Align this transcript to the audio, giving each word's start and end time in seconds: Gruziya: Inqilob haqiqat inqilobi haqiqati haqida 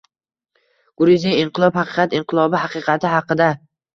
Gruziya: 1.01 1.33
Inqilob 1.41 1.77
haqiqat 1.79 2.17
inqilobi 2.21 2.61
haqiqati 2.65 3.15
haqida 3.17 3.53